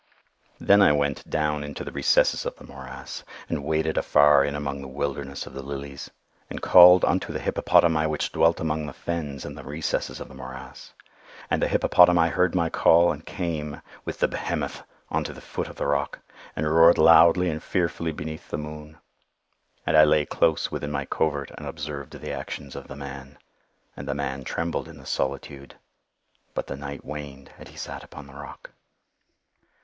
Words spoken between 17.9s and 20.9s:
beneath the moon. And I lay close within